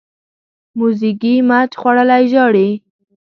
[0.77, 2.69] موزیګی مچ خوړلی ژاړي.